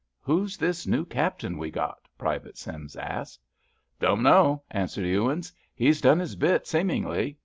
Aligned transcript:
"Who's 0.21 0.57
this 0.57 0.87
new 0.87 1.05
captain 1.05 1.59
we 1.59 1.69
got?" 1.69 2.07
Private 2.17 2.57
Sims 2.57 2.95
asked. 2.95 3.39
"Don't 3.99 4.23
know," 4.23 4.63
answered 4.71 5.05
Ewins. 5.05 5.53
"He's 5.75 6.01
done 6.01 6.17
his 6.17 6.35
bit, 6.35 6.65
seemingly." 6.65 7.37